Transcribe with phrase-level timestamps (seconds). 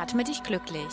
[0.00, 0.92] Atme dich glücklich.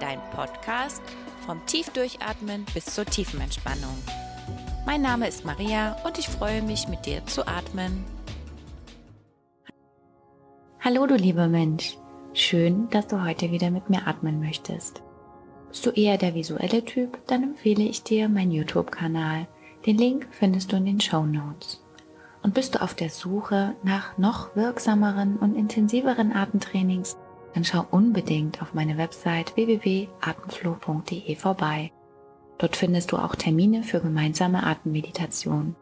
[0.00, 1.02] Dein Podcast
[1.44, 3.98] vom Tiefdurchatmen bis zur tiefen Entspannung.
[4.86, 8.02] Mein Name ist Maria und ich freue mich, mit dir zu atmen.
[10.80, 11.98] Hallo du lieber Mensch,
[12.32, 15.02] schön, dass du heute wieder mit mir atmen möchtest.
[15.68, 19.46] Bist du eher der visuelle Typ, dann empfehle ich dir meinen YouTube-Kanal.
[19.84, 21.84] Den Link findest du in den Show Notes.
[22.42, 27.18] Und bist du auf der Suche nach noch wirksameren und intensiveren Atemtrainings,
[27.54, 31.92] dann schau unbedingt auf meine Website www.atemflow.de vorbei.
[32.58, 35.76] Dort findest du auch Termine für gemeinsame Atemmeditation.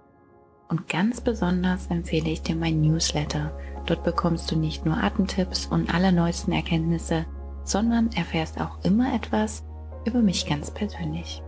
[0.69, 3.53] Und ganz besonders empfehle ich dir mein Newsletter.
[3.87, 7.27] Dort bekommst du nicht nur Atemtipps und allerneuesten Erkenntnisse,
[7.65, 9.65] sondern erfährst auch immer etwas
[10.05, 11.43] über mich ganz persönlich.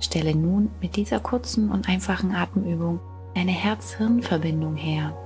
[0.00, 3.00] Stelle nun mit dieser kurzen und einfachen Atemübung
[3.34, 5.16] deine Herz-Hirn-Verbindung her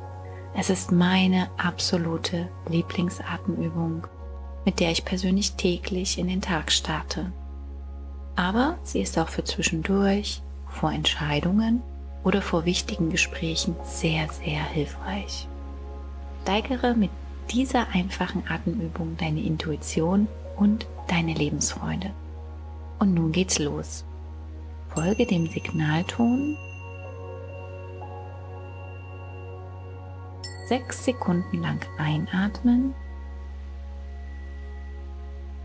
[0.55, 4.06] es ist meine absolute Lieblingsatemübung,
[4.64, 7.33] mit der ich persönlich täglich in den Tag starte.
[8.36, 11.83] Aber sie ist auch für zwischendurch, vor Entscheidungen
[12.25, 15.48] oder vor wichtigen Gesprächen sehr, sehr hilfreich.
[16.42, 17.11] Steigere mit
[17.50, 22.11] dieser einfachen Atemübung deine Intuition und deine Lebensfreude.
[22.98, 24.05] Und nun geht's los.
[24.94, 26.56] Folge dem Signalton
[30.73, 32.95] sechs Sekunden lang einatmen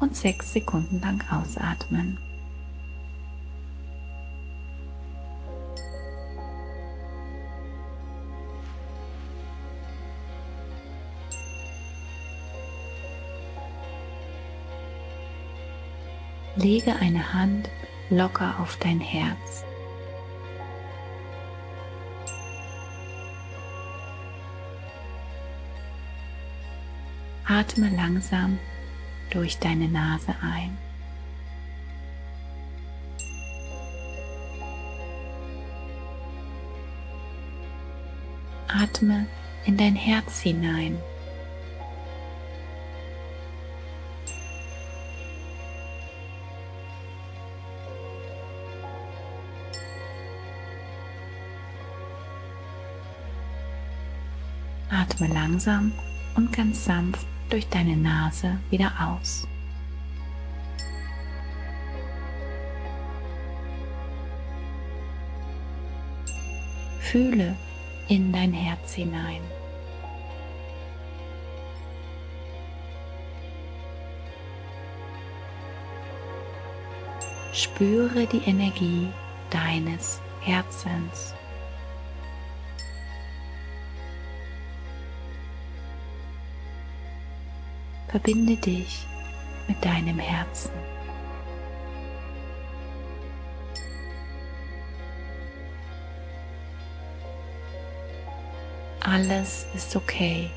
[0.01, 2.19] und sechs Sekunden lang ausatmen.
[16.57, 17.69] Lege eine Hand
[18.09, 19.66] locker auf dein Herz.
[27.49, 28.59] Atme langsam
[29.29, 30.77] durch deine Nase ein.
[38.67, 39.27] Atme
[39.65, 40.99] in dein Herz hinein.
[54.89, 55.93] Atme langsam
[56.35, 59.47] und ganz sanft durch deine Nase wieder aus.
[66.99, 67.55] Fühle
[68.09, 69.41] in dein Herz hinein.
[77.53, 79.07] Spüre die Energie
[79.49, 81.33] deines Herzens.
[88.07, 89.05] Verbinde dich
[89.67, 90.71] mit deinem Herzen.
[99.01, 100.49] Alles ist okay.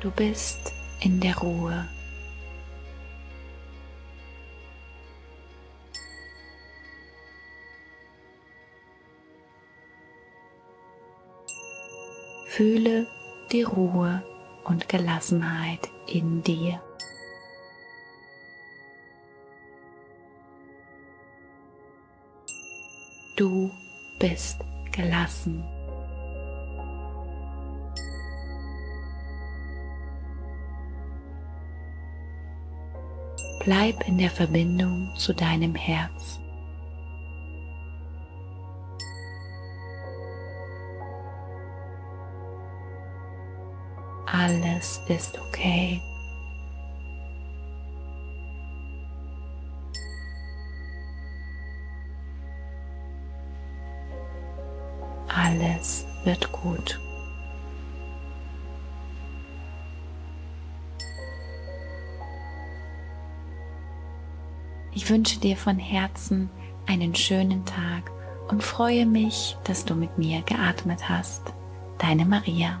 [0.00, 1.88] Du bist in der Ruhe.
[12.48, 13.06] Fühle
[13.52, 14.22] die Ruhe
[14.64, 16.80] und Gelassenheit in dir.
[23.36, 23.70] Du
[24.18, 24.60] bist
[24.90, 25.62] gelassen.
[33.60, 36.40] Bleib in der Verbindung zu deinem Herz.
[44.38, 46.00] Alles ist okay.
[55.26, 57.00] Alles wird gut.
[64.92, 66.48] Ich wünsche dir von Herzen
[66.86, 68.12] einen schönen Tag
[68.48, 71.52] und freue mich, dass du mit mir geatmet hast.
[71.98, 72.80] Deine Maria.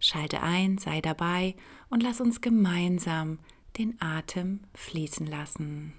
[0.00, 1.54] Schalte ein, sei dabei
[1.90, 3.38] und lass uns gemeinsam
[3.76, 5.92] den Atem fließen lassen.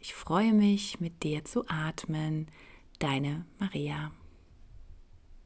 [0.00, 2.46] Ich freue mich, mit dir zu atmen.
[3.00, 4.12] Deine Maria.